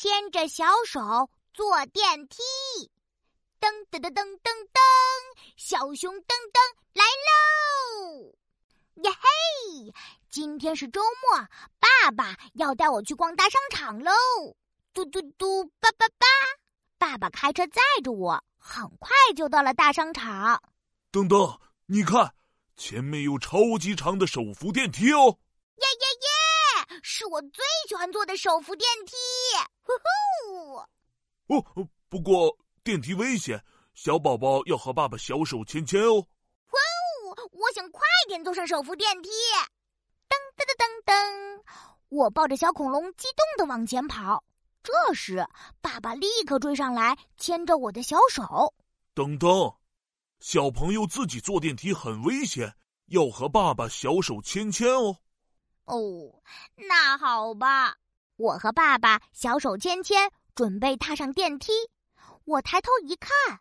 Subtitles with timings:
[0.00, 2.38] 牵着小手坐电梯。
[3.60, 4.80] 噔噔噔噔噔噔，
[5.58, 6.58] 小熊噔噔
[6.94, 8.34] 来喽！
[9.04, 9.92] 呀嘿，
[10.30, 11.46] 今天是周末，
[11.78, 14.10] 爸爸要带我去逛大商场喽！
[14.94, 16.26] 嘟嘟嘟，叭叭叭，
[16.96, 20.62] 爸爸开车载着我，很快就到了大商场。
[21.12, 22.34] 噔噔，你看，
[22.74, 25.38] 前面有超级长的手扶电梯哦！
[25.76, 29.14] 耶耶耶，是我最喜欢坐的手扶电梯！
[31.46, 31.80] 呼呼！
[31.80, 32.56] 哦，不过。
[32.82, 33.62] 电梯危险，
[33.92, 36.14] 小宝宝要和爸爸小手牵牵哦。
[36.16, 36.80] 哇
[37.36, 37.50] 哦！
[37.52, 39.28] 我想快点坐上手扶电梯。
[40.26, 41.62] 噔噔噔噔噔，
[42.08, 44.42] 我抱着小恐龙激动的往前跑。
[44.82, 45.46] 这时，
[45.82, 48.74] 爸爸立刻追上来，牵着我的小手。
[49.12, 49.48] 等等，
[50.40, 52.74] 小朋友自己坐电梯很危险，
[53.08, 55.18] 要和爸爸小手牵牵哦。
[55.84, 56.42] 哦，
[56.76, 57.98] 那好吧，
[58.40, 61.72] 我和爸爸小手牵牵，准备踏上电梯。
[62.46, 63.58] 我抬头一看，哇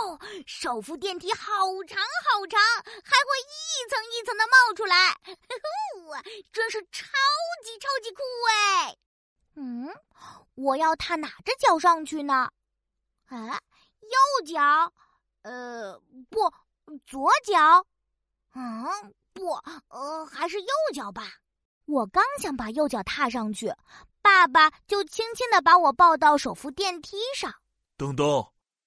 [0.00, 0.18] 哦！
[0.46, 1.42] 手扶电梯好
[1.86, 5.20] 长好长，还会一层一层的冒出来，
[6.50, 7.06] 真是超
[7.62, 8.96] 级超级酷哎！
[9.56, 9.94] 嗯，
[10.54, 12.50] 我要踏哪只脚上去呢？
[13.26, 13.60] 啊，
[14.00, 14.90] 右脚？
[15.42, 16.50] 呃，不，
[17.06, 17.84] 左脚？
[18.54, 19.50] 嗯，不，
[19.88, 21.24] 呃，还是右脚吧。
[21.90, 23.74] 我刚想把右脚踏上去，
[24.22, 27.52] 爸爸就轻轻的把我抱到手扶电梯上。
[27.96, 28.46] 等等，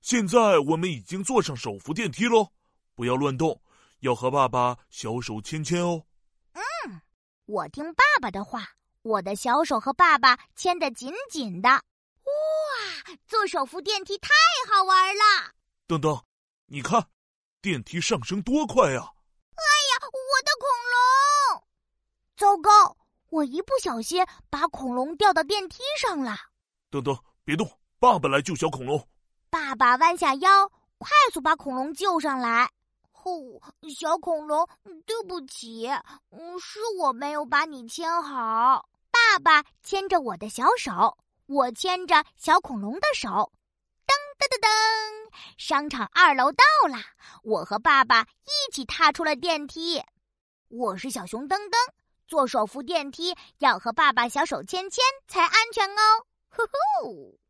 [0.00, 2.52] 现在我们已经坐上手扶电梯喽，
[2.94, 3.60] 不要乱动，
[4.00, 6.04] 要和爸爸小手牵牵哦。
[6.52, 7.00] 嗯，
[7.46, 8.68] 我听爸爸的话，
[9.02, 11.68] 我的小手和爸爸牵得紧紧的。
[11.68, 11.82] 哇，
[13.26, 14.28] 坐手扶电梯太
[14.70, 15.52] 好玩了！
[15.88, 16.24] 等等，
[16.66, 17.08] 你看，
[17.60, 19.00] 电梯上升多快呀！
[19.56, 21.64] 哎呀，我的恐龙！
[22.44, 22.94] 糟糕，
[23.30, 26.36] 我一不小心把恐龙掉到电梯上了。
[26.90, 27.66] 等等，别动。
[27.98, 29.08] 爸爸来救小恐龙。
[29.48, 32.68] 爸爸弯下腰，快速把恐龙救上来。
[33.10, 33.62] 呼，
[33.98, 34.68] 小恐龙，
[35.06, 35.88] 对不起，
[36.32, 38.86] 嗯，是我没有把你牵好。
[39.10, 41.16] 爸爸牵着我的小手，
[41.46, 43.50] 我牵着小恐龙的手。
[44.06, 44.68] 噔噔噔噔，
[45.56, 46.98] 商场二楼到了！
[47.42, 50.02] 我和爸爸一起踏出了电梯。
[50.68, 51.72] 我是小熊噔噔，
[52.26, 56.26] 坐手扶电梯要和爸爸小手牵牵才安全哦。
[56.48, 57.43] 呼呼。